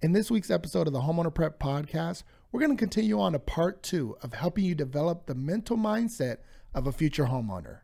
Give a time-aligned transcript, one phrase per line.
[0.00, 3.40] In this week's episode of the Homeowner Prep Podcast, we're going to continue on to
[3.40, 6.36] part two of helping you develop the mental mindset
[6.72, 7.78] of a future homeowner.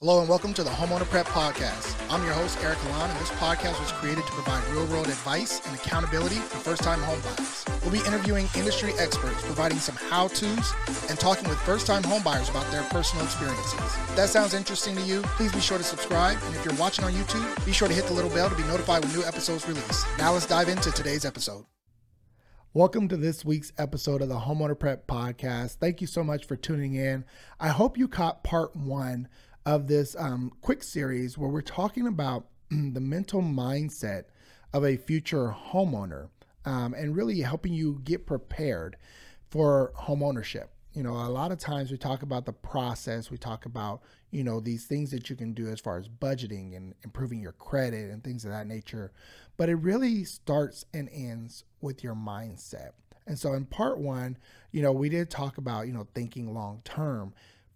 [0.00, 1.94] Hello and welcome to the Homeowner Prep Podcast.
[2.10, 5.64] I'm your host, Eric Alon, and this podcast was created to provide real world advice
[5.66, 7.82] and accountability for first time homebuyers.
[7.82, 10.74] We'll be interviewing industry experts, providing some how to's,
[11.08, 13.72] and talking with first time homebuyers about their personal experiences.
[13.80, 16.38] If that sounds interesting to you, please be sure to subscribe.
[16.44, 18.64] And if you're watching on YouTube, be sure to hit the little bell to be
[18.64, 20.04] notified when new episodes release.
[20.18, 21.64] Now let's dive into today's episode.
[22.74, 25.76] Welcome to this week's episode of the Homeowner Prep Podcast.
[25.76, 27.24] Thank you so much for tuning in.
[27.60, 29.28] I hope you caught part one
[29.66, 34.24] of this um, quick series where we're talking about the mental mindset
[34.72, 36.28] of a future homeowner
[36.64, 38.96] um, and really helping you get prepared
[39.48, 40.66] for homeownership.
[40.92, 44.44] You know, a lot of times we talk about the process, we talk about, you
[44.44, 48.10] know, these things that you can do as far as budgeting and improving your credit
[48.10, 49.12] and things of that nature.
[49.56, 52.90] But it really starts and ends with your mindset.
[53.26, 54.36] And so in part one,
[54.70, 57.32] you know, we did talk about, you know, thinking long term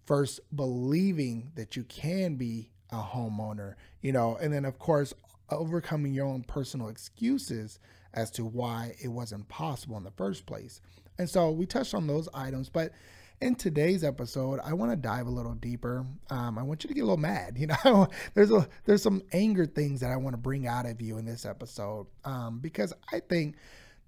[0.09, 5.13] first believing that you can be a homeowner, you know, and then of course
[5.51, 7.77] overcoming your own personal excuses
[8.15, 10.81] as to why it wasn't possible in the first place.
[11.19, 12.91] And so we touched on those items, but
[13.39, 16.03] in today's episode, I want to dive a little deeper.
[16.31, 17.55] Um, I want you to get a little mad.
[17.59, 20.99] You know, there's a there's some anger things that I want to bring out of
[20.99, 23.57] you in this episode um, because I think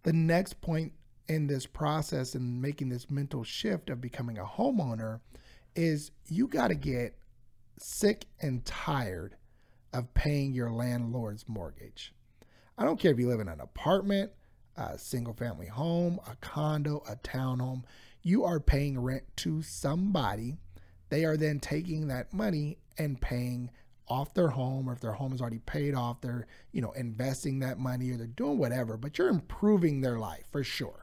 [0.01, 0.93] the next point
[1.27, 5.19] in this process and making this mental shift of becoming a homeowner
[5.75, 7.15] is you got to get
[7.77, 9.35] sick and tired
[9.93, 12.13] of paying your landlord's mortgage.
[12.77, 14.31] I don't care if you live in an apartment,
[14.77, 17.83] a single family home, a condo, a townhome,
[18.23, 20.57] you are paying rent to somebody.
[21.09, 23.71] They are then taking that money and paying
[24.07, 27.59] off their home or if their home is already paid off they're you know investing
[27.59, 31.00] that money or they're doing whatever but you're improving their life for sure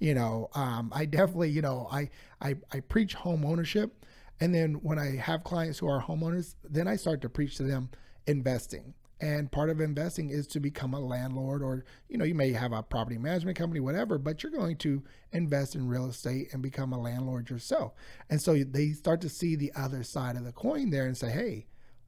[0.00, 4.00] you know um, i definitely you know I, I i preach home ownership
[4.40, 7.62] and then when I have clients who are homeowners, then I start to preach to
[7.62, 7.90] them
[8.26, 8.94] investing.
[9.20, 12.72] And part of investing is to become a landlord, or you know, you may have
[12.72, 15.02] a property management company, whatever, but you're going to
[15.32, 17.92] invest in real estate and become a landlord yourself.
[18.30, 21.30] And so they start to see the other side of the coin there and say,
[21.30, 21.66] hey,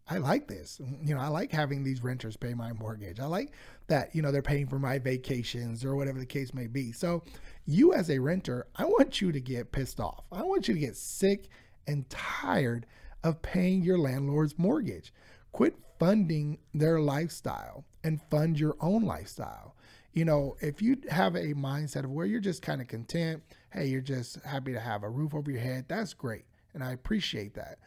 [0.08, 0.80] I like this.
[1.02, 3.20] You know, I like having these renters pay my mortgage.
[3.20, 3.52] I like
[3.86, 6.92] that, you know, they're paying for my vacations or whatever the case may be.
[6.92, 7.22] So,
[7.66, 10.24] you as a renter, I want you to get pissed off.
[10.32, 11.48] I want you to get sick
[11.86, 12.86] and tired
[13.22, 15.12] of paying your landlord's mortgage.
[15.52, 19.76] Quit funding their lifestyle and fund your own lifestyle.
[20.12, 23.86] You know, if you have a mindset of where you're just kind of content, hey,
[23.86, 26.44] you're just happy to have a roof over your head, that's great.
[26.74, 27.78] And I appreciate that.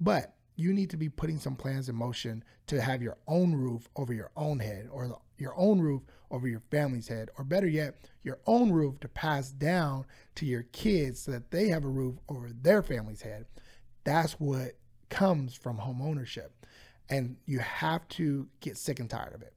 [0.00, 3.88] But you need to be putting some plans in motion to have your own roof
[3.96, 7.94] over your own head or your own roof over your family's head, or better yet,
[8.22, 12.16] your own roof to pass down to your kids so that they have a roof
[12.28, 13.44] over their family's head.
[14.04, 14.72] That's what
[15.10, 16.66] comes from home ownership.
[17.10, 19.52] And you have to get sick and tired of it.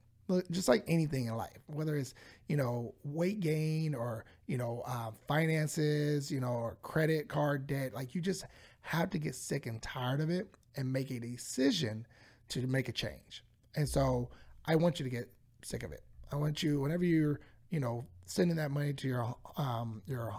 [0.50, 2.12] Just like anything in life, whether it's,
[2.48, 7.94] you know, weight gain or, you know, uh, finances, you know, or credit card debt,
[7.94, 8.44] like you just
[8.86, 12.06] have to get sick and tired of it and make a decision
[12.48, 13.42] to make a change.
[13.74, 14.28] And so
[14.64, 15.28] I want you to get
[15.62, 16.04] sick of it.
[16.30, 20.38] I want you whenever you're, you know, sending that money to your um your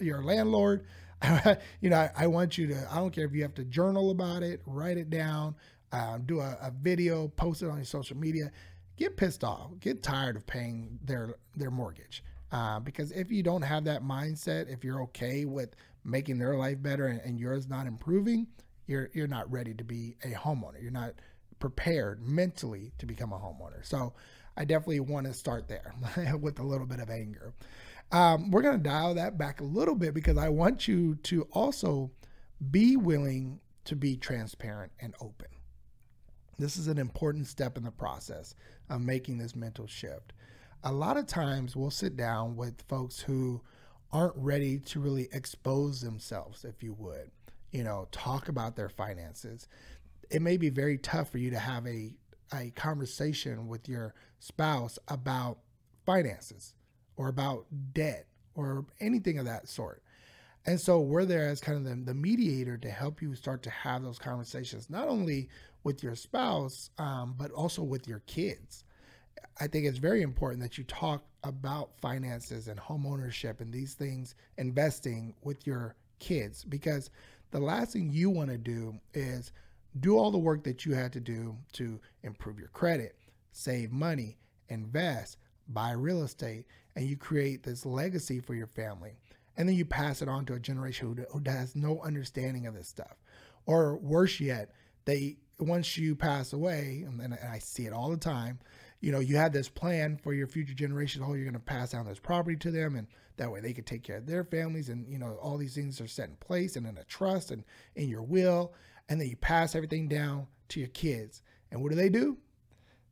[0.00, 0.86] your landlord,
[1.80, 2.88] you know, I, I, want you to.
[2.90, 5.54] I don't care if you have to journal about it, write it down,
[5.92, 8.50] uh, do a, a video, post it on your social media.
[8.96, 9.70] Get pissed off.
[9.78, 12.24] Get tired of paying their their mortgage.
[12.50, 15.76] Uh, because if you don't have that mindset, if you're okay with
[16.08, 18.46] making their life better and, and yours not improving,
[18.86, 20.80] you're you're not ready to be a homeowner.
[20.80, 21.14] You're not
[21.58, 23.84] prepared mentally to become a homeowner.
[23.84, 24.14] So
[24.56, 25.94] I definitely want to start there
[26.40, 27.52] with a little bit of anger.
[28.10, 31.42] Um, we're going to dial that back a little bit because I want you to
[31.52, 32.10] also
[32.70, 35.48] be willing to be transparent and open.
[36.58, 38.54] This is an important step in the process
[38.88, 40.32] of making this mental shift.
[40.82, 43.60] A lot of times we'll sit down with folks who
[44.12, 47.30] aren't ready to really expose themselves, if you would,
[47.72, 49.68] you know, talk about their finances.
[50.30, 52.14] It may be very tough for you to have a
[52.54, 55.58] a conversation with your spouse about
[56.06, 56.72] finances
[57.16, 60.02] or about debt or anything of that sort.
[60.66, 63.70] And so we're there as kind of the, the mediator to help you start to
[63.70, 65.48] have those conversations, not only
[65.84, 68.84] with your spouse, um, but also with your kids.
[69.60, 73.94] I think it's very important that you talk about finances and home ownership and these
[73.94, 77.10] things, investing with your kids, because
[77.50, 79.52] the last thing you want to do is
[80.00, 83.16] do all the work that you had to do to improve your credit,
[83.52, 84.36] save money,
[84.68, 85.38] invest,
[85.68, 89.12] buy real estate, and you create this legacy for your family.
[89.56, 92.74] And then you pass it on to a generation who, who has no understanding of
[92.74, 93.16] this stuff.
[93.66, 94.70] Or worse yet,
[95.04, 98.60] they once you pass away, and, and I see it all the time,
[99.00, 101.24] you know, you had this plan for your future generations.
[101.26, 103.06] Oh, you're going to pass down this property to them, and
[103.36, 104.88] that way they can take care of their families.
[104.88, 107.64] And you know, all these things are set in place and in a trust and
[107.94, 108.74] in your will.
[109.08, 111.42] And then you pass everything down to your kids.
[111.70, 112.38] And what do they do?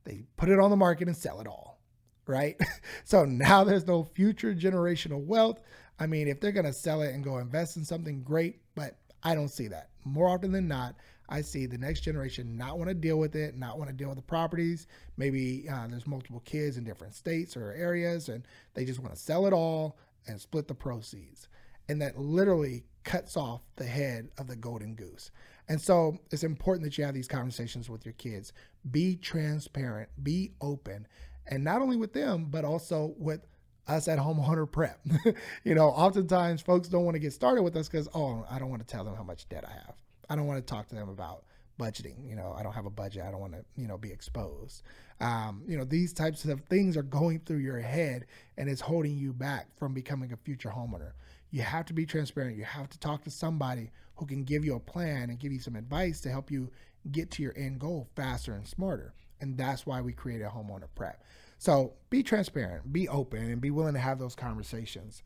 [0.05, 1.81] They put it on the market and sell it all,
[2.27, 2.57] right?
[3.05, 5.61] so now there's no future generational wealth.
[5.99, 8.61] I mean, if they're going to sell it and go invest in something, great.
[8.75, 9.91] But I don't see that.
[10.05, 10.97] More often than not,
[11.29, 14.09] I see the next generation not want to deal with it, not want to deal
[14.09, 14.87] with the properties.
[15.17, 18.45] Maybe uh, there's multiple kids in different states or areas, and
[18.75, 19.97] they just want to sell it all
[20.27, 21.49] and split the proceeds.
[21.89, 25.31] And that literally cuts off the head of the golden goose.
[25.69, 28.53] And so it's important that you have these conversations with your kids.
[28.91, 31.07] Be transparent, be open,
[31.49, 33.47] and not only with them, but also with
[33.87, 35.01] us at Homeowner Prep.
[35.65, 38.71] you know, oftentimes folks don't want to get started with us because, oh, I don't
[38.71, 39.95] want to tell them how much debt I have.
[40.29, 41.45] I don't want to talk to them about
[41.79, 42.29] budgeting.
[42.29, 43.25] You know, I don't have a budget.
[43.27, 44.83] I don't want to, you know, be exposed.
[45.21, 48.27] Um, you know, these types of things are going through your head
[48.57, 51.13] and it's holding you back from becoming a future homeowner.
[51.51, 52.57] You have to be transparent.
[52.57, 55.61] You have to talk to somebody who can give you a plan and give you
[55.61, 56.71] some advice to help you
[57.13, 59.15] get to your end goal faster and smarter.
[59.41, 61.23] And that's why we created a homeowner prep.
[61.59, 65.23] So be transparent, be open, and be willing to have those conversations.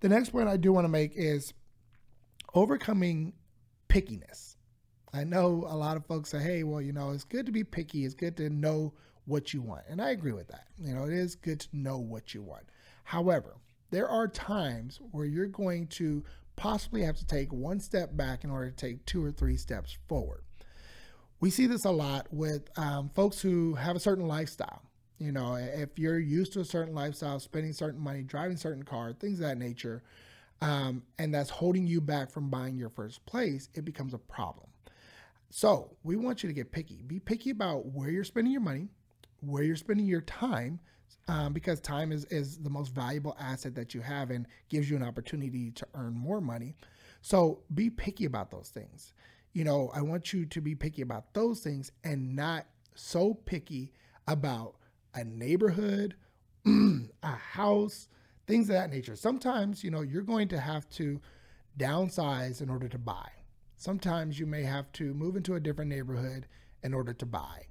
[0.00, 1.52] The next point I do want to make is
[2.54, 3.34] overcoming
[3.90, 4.56] pickiness.
[5.12, 7.64] I know a lot of folks say, hey, well, you know, it's good to be
[7.64, 8.04] picky.
[8.04, 8.94] It's good to know
[9.26, 9.82] what you want.
[9.88, 10.66] And I agree with that.
[10.78, 12.64] You know, it is good to know what you want.
[13.04, 13.56] However,
[13.90, 16.22] there are times where you're going to
[16.54, 19.96] possibly have to take one step back in order to take two or three steps
[20.08, 20.42] forward.
[21.40, 24.82] We see this a lot with um, folks who have a certain lifestyle.
[25.18, 29.12] You know, if you're used to a certain lifestyle, spending certain money, driving certain car,
[29.12, 30.02] things of that nature,
[30.60, 34.66] um, and that's holding you back from buying your first place, it becomes a problem.
[35.50, 37.02] So we want you to get picky.
[37.06, 38.88] Be picky about where you're spending your money,
[39.40, 40.78] where you're spending your time,
[41.28, 44.96] um, because time is, is the most valuable asset that you have and gives you
[44.96, 46.76] an opportunity to earn more money.
[47.22, 49.12] So be picky about those things.
[49.52, 53.92] You know, I want you to be picky about those things and not so picky
[54.28, 54.76] about
[55.14, 56.14] a neighborhood,
[56.66, 58.08] a house,
[58.50, 59.14] things of that nature.
[59.14, 61.20] Sometimes, you know, you're going to have to
[61.78, 63.28] downsize in order to buy.
[63.76, 66.46] Sometimes you may have to move into a different neighborhood
[66.82, 67.66] in order to buy.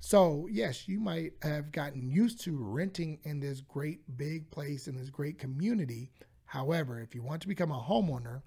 [0.00, 4.96] So, yes, you might have gotten used to renting in this great big place in
[4.96, 6.10] this great community.
[6.46, 8.42] However, if you want to become a homeowner,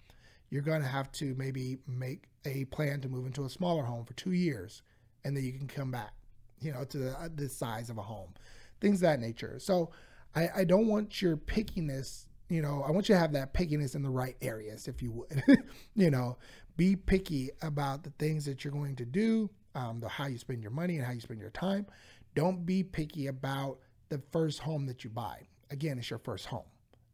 [0.49, 4.05] you're going to have to maybe make a plan to move into a smaller home
[4.05, 4.81] for two years
[5.23, 6.13] and then you can come back,
[6.59, 8.33] you know, to the, uh, the size of a home,
[8.81, 9.57] things of that nature.
[9.59, 9.91] So,
[10.35, 13.95] I, I don't want your pickiness, you know, I want you to have that pickiness
[13.95, 15.43] in the right areas, if you would.
[15.95, 16.37] you know,
[16.77, 20.61] be picky about the things that you're going to do, um, the how you spend
[20.61, 21.85] your money and how you spend your time.
[22.35, 23.79] Don't be picky about
[24.09, 25.39] the first home that you buy.
[25.71, 26.65] Again, it's your first home.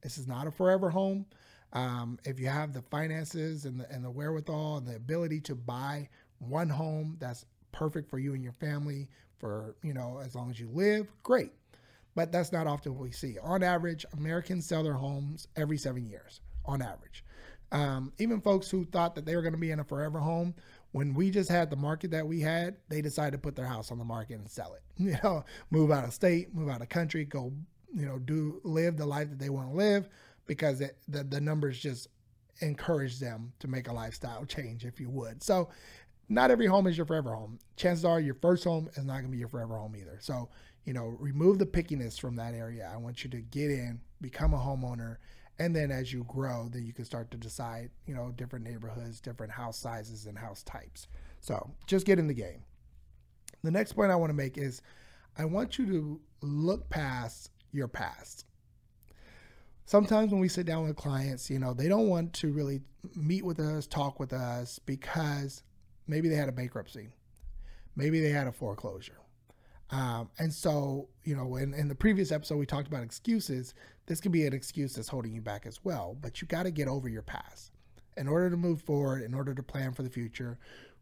[0.01, 1.27] This is not a forever home.
[1.74, 5.56] Um, if you have the finances and the, and the wherewithal and the ability to
[5.56, 6.09] buy
[6.39, 9.07] one home that's perfect for you and your family
[9.39, 11.51] for you know as long as you live, great
[12.15, 13.37] but that's not often what we see.
[13.41, 17.24] On average, Americans sell their homes every seven years, on average.
[17.71, 20.53] Um, even folks who thought that they were going to be in a forever home,
[20.91, 23.91] when we just had the market that we had, they decided to put their house
[23.91, 24.81] on the market and sell it.
[25.01, 27.51] You know, move out of state, move out of country, go,
[27.95, 30.07] you know, do live the life that they want to live
[30.45, 32.07] because it, the the numbers just
[32.59, 35.41] encourage them to make a lifestyle change, if you would.
[35.41, 35.69] So,
[36.31, 37.59] not every home is your forever home.
[37.75, 40.17] Chances are your first home is not going to be your forever home either.
[40.21, 40.50] So
[40.85, 42.89] you know, remove the pickiness from that area.
[42.91, 45.17] I want you to get in, become a homeowner,
[45.59, 49.21] and then as you grow, then you can start to decide, you know, different neighborhoods,
[49.21, 51.07] different house sizes, and house types.
[51.39, 52.63] So just get in the game.
[53.63, 54.81] The next point I want to make is
[55.38, 58.45] I want you to look past your past.
[59.85, 62.81] Sometimes when we sit down with clients, you know, they don't want to really
[63.15, 65.63] meet with us, talk with us because
[66.12, 67.10] maybe they had a bankruptcy,
[67.96, 69.22] maybe they had a foreclosure
[69.91, 73.74] um, and so, you know, in, in the previous episode, we talked about excuses.
[74.06, 76.72] This could be an excuse that's holding you back as well, but you got to
[76.72, 77.72] get over your past.
[78.18, 80.58] In order to move forward, in order to plan for the future,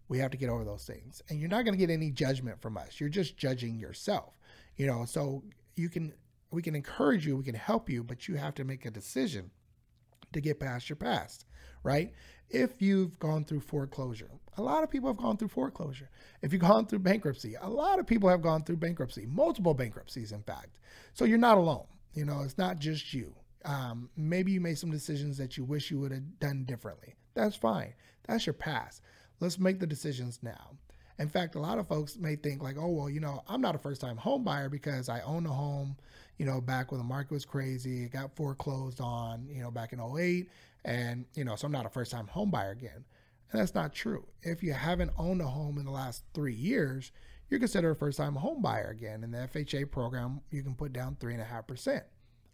[0.08, 1.22] we have to get over those things.
[1.30, 3.00] And you're not going to get any judgment from us.
[3.00, 4.34] You're just judging yourself.
[4.76, 5.44] You know, so
[5.76, 6.14] you can,
[6.52, 9.52] we can encourage you, we can help you, but you have to make a decision
[10.34, 11.46] to get past your past,
[11.84, 12.14] right?
[12.50, 16.10] If you've gone through foreclosure, a lot of people have gone through foreclosure.
[16.42, 20.32] If you've gone through bankruptcy, a lot of people have gone through bankruptcy, multiple bankruptcies,
[20.32, 20.78] in fact.
[21.14, 21.86] So you're not alone.
[22.14, 23.34] You know, it's not just you.
[23.66, 27.16] Um, maybe you made some decisions that you wish you would have done differently.
[27.36, 27.94] That's fine.
[28.28, 29.02] That's your past.
[29.40, 30.72] Let's make the decisions now.
[31.20, 33.76] In fact, a lot of folks may think like, oh, well, you know, I'm not
[33.76, 35.98] a first time home buyer because I own a home,
[36.38, 39.92] you know, back when the market was crazy, it got foreclosed on, you know, back
[39.92, 40.50] in 08.
[40.86, 43.06] And, you know, so I'm not a first time home buyer again.
[43.52, 44.28] And that's not true.
[44.44, 47.12] If you haven't owned a home in the last three years,
[47.50, 49.24] you're considered a first time home buyer again.
[49.24, 52.04] In the FHA program, you can put down three and a half percent,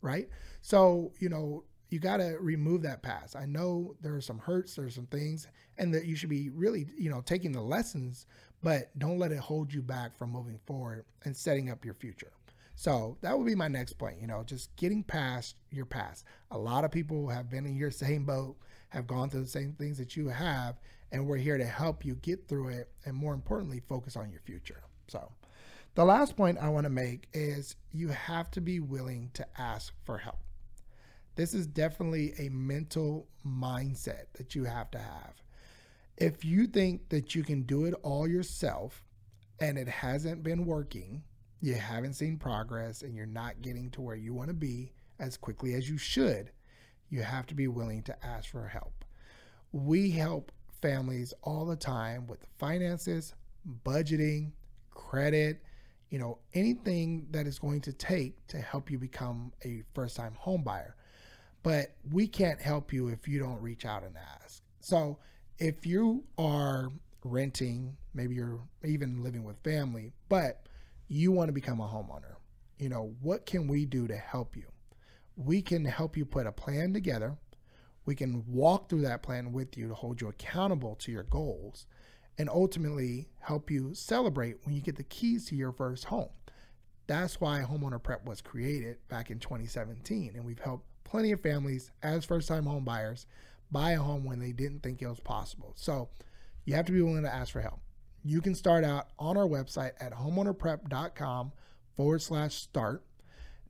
[0.02, 0.30] right?
[0.62, 3.36] So, you know, you got to remove that past.
[3.36, 6.88] I know there are some hurts, there's some things, and that you should be really,
[6.98, 8.26] you know, taking the lessons,
[8.64, 12.32] but don't let it hold you back from moving forward and setting up your future.
[12.76, 16.26] So that would be my next point, you know, just getting past your past.
[16.52, 18.58] A lot of people have been in your same boat,
[18.90, 20.76] have gone through the same things that you have,
[21.12, 24.42] and we're here to help you get through it and more importantly, focus on your
[24.42, 24.84] future.
[25.08, 25.32] So
[25.96, 29.94] the last point I want to make is you have to be willing to ask
[30.04, 30.40] for help.
[31.36, 35.34] This is definitely a mental mindset that you have to have.
[36.18, 39.04] If you think that you can do it all yourself
[39.60, 41.24] and it hasn't been working,
[41.62, 45.38] you haven't seen progress, and you're not getting to where you want to be as
[45.38, 46.52] quickly as you should,
[47.10, 49.06] you have to be willing to ask for help.
[49.72, 53.34] We help families all the time with finances,
[53.84, 54.52] budgeting,
[54.92, 55.62] credit,
[56.10, 60.36] you know, anything that is going to take to help you become a first time
[60.36, 60.96] home buyer
[61.66, 64.62] but we can't help you if you don't reach out and ask.
[64.82, 65.18] So
[65.58, 66.92] if you are
[67.24, 70.68] renting, maybe you're even living with family, but
[71.08, 72.36] you want to become a homeowner,
[72.78, 74.66] you know, what can we do to help you?
[75.36, 77.38] We can help you put a plan together.
[78.06, 81.88] We can walk through that plan with you to hold you accountable to your goals
[82.38, 86.30] and ultimately help you celebrate when you get the keys to your first home.
[87.08, 91.92] That's why Homeowner Prep was created back in 2017, and we've helped plenty of families
[92.02, 93.26] as first time home buyers
[93.72, 95.74] buy a home when they didn't think it was possible.
[95.76, 96.10] So
[96.66, 97.80] you have to be willing to ask for help.
[98.28, 101.52] You can start out on our website at homeownerprep.com
[101.96, 103.04] forward slash start.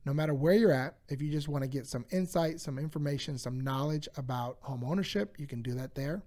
[0.06, 3.36] No matter where you're at, if you just want to get some insight, some information,
[3.36, 6.22] some knowledge about home ownership, you can do that there.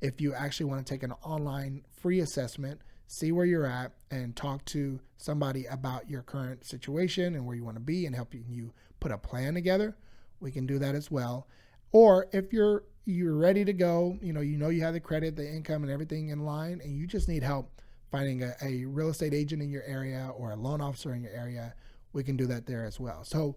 [0.00, 4.36] If you actually want to take an online free assessment, see where you're at, and
[4.36, 8.44] talk to somebody about your current situation and where you want to be and helping
[8.48, 9.96] you put a plan together,
[10.38, 11.48] we can do that as well.
[11.90, 15.36] Or if you're you're ready to go, you know, you know you have the credit,
[15.36, 17.80] the income, and everything in line, and you just need help
[18.12, 21.32] finding a, a real estate agent in your area or a loan officer in your
[21.32, 21.74] area,
[22.12, 23.24] we can do that there as well.
[23.24, 23.56] So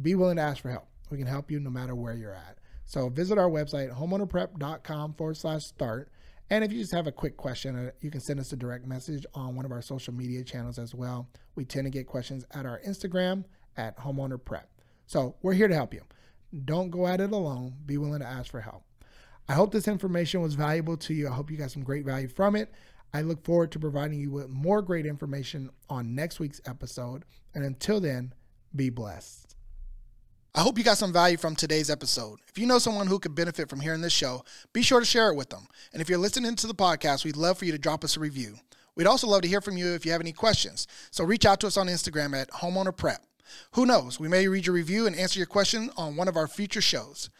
[0.00, 0.86] be willing to ask for help.
[1.10, 2.58] We can help you no matter where you're at.
[2.84, 6.10] So visit our website, homeownerprep.com forward slash start.
[6.50, 8.86] And if you just have a quick question, uh, you can send us a direct
[8.86, 11.28] message on one of our social media channels as well.
[11.54, 13.44] We tend to get questions at our Instagram
[13.76, 14.64] at homeownerprep.
[15.06, 16.02] So we're here to help you.
[16.64, 17.74] Don't go at it alone.
[17.84, 18.84] Be willing to ask for help.
[19.48, 21.28] I hope this information was valuable to you.
[21.28, 22.72] I hope you got some great value from it.
[23.14, 27.24] I look forward to providing you with more great information on next week's episode.
[27.54, 28.34] And until then,
[28.76, 29.56] be blessed.
[30.54, 32.40] I hope you got some value from today's episode.
[32.48, 35.30] If you know someone who could benefit from hearing this show, be sure to share
[35.30, 35.66] it with them.
[35.92, 38.20] And if you're listening to the podcast, we'd love for you to drop us a
[38.20, 38.56] review.
[38.96, 40.88] We'd also love to hear from you if you have any questions.
[41.10, 43.24] So reach out to us on Instagram at homeowner prep.
[43.72, 44.18] Who knows?
[44.20, 47.30] We may read your review and answer your question on one of our future shows.